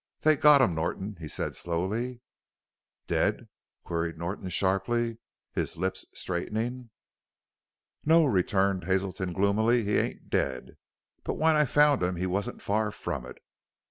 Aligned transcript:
"They 0.21 0.35
got 0.35 0.61
him, 0.63 0.73
Norton," 0.73 1.15
he 1.19 1.27
said 1.27 1.53
slowly. 1.53 2.21
"Dead?" 3.05 3.47
queried 3.83 4.17
Norton 4.17 4.49
sharply, 4.49 5.19
his 5.51 5.77
lips 5.77 6.07
straightening. 6.15 6.89
"No," 8.03 8.25
returned 8.25 8.85
Hazelton 8.85 9.31
gloomily; 9.31 9.83
"he 9.83 9.99
ain't 9.99 10.31
dead. 10.31 10.77
But 11.23 11.35
when 11.35 11.55
I 11.55 11.65
found 11.65 12.01
him 12.01 12.15
he 12.15 12.25
wasn't 12.25 12.63
far 12.63 12.89
from 12.89 13.27
it. 13.27 13.37